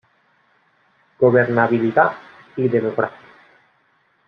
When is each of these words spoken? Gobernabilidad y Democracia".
Gobernabilidad 1.19 2.11
y 2.55 2.67
Democracia". 2.69 3.19